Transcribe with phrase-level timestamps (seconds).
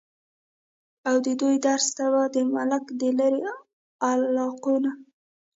[1.09, 3.47] اود دوي درس ته به د ملک د لرې
[4.07, 4.91] علاقو نه